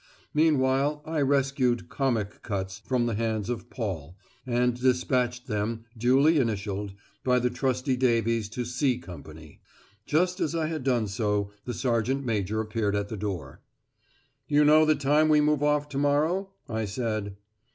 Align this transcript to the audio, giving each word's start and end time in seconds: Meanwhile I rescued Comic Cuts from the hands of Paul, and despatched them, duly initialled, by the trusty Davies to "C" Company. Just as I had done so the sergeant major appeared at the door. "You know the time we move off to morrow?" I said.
Meanwhile 0.33 1.03
I 1.05 1.21
rescued 1.21 1.87
Comic 1.87 2.41
Cuts 2.41 2.79
from 2.83 3.05
the 3.05 3.13
hands 3.13 3.51
of 3.51 3.69
Paul, 3.69 4.17
and 4.47 4.73
despatched 4.81 5.45
them, 5.45 5.85
duly 5.95 6.39
initialled, 6.39 6.95
by 7.23 7.37
the 7.37 7.51
trusty 7.51 7.95
Davies 7.95 8.49
to 8.49 8.65
"C" 8.65 8.97
Company. 8.97 9.61
Just 10.07 10.39
as 10.39 10.55
I 10.55 10.65
had 10.65 10.83
done 10.83 11.05
so 11.07 11.51
the 11.65 11.73
sergeant 11.75 12.25
major 12.25 12.61
appeared 12.61 12.95
at 12.95 13.09
the 13.09 13.15
door. 13.15 13.61
"You 14.47 14.65
know 14.65 14.85
the 14.85 14.95
time 14.95 15.29
we 15.29 15.39
move 15.39 15.61
off 15.61 15.87
to 15.89 15.99
morrow?" 15.99 16.49
I 16.67 16.85
said. 16.85 17.35